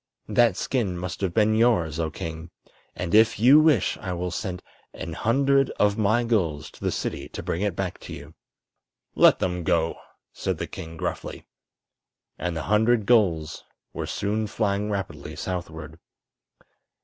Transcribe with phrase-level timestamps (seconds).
[0.29, 2.49] That skin must have been yours, oh king,
[2.95, 4.63] and if you wish I will sent
[4.95, 8.33] an hundred of my gulls to the city to bring it back to you."
[9.13, 9.99] "Let them go!"
[10.33, 11.45] said the king, gruffly.
[12.39, 15.99] And the hundred gulls were soon flying rapidly southward.